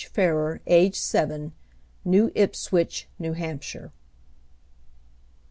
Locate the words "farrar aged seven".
0.13-1.51